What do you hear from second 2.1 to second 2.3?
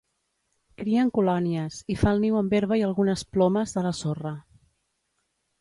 el